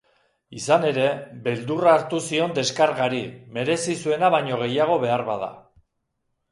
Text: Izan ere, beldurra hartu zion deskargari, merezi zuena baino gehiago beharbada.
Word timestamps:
Izan 0.59 0.87
ere, 0.91 1.03
beldurra 1.47 1.93
hartu 1.99 2.21
zion 2.31 2.57
deskargari, 2.57 3.23
merezi 3.59 3.99
zuena 4.05 4.35
baino 4.39 4.61
gehiago 4.65 4.99
beharbada. 5.07 5.57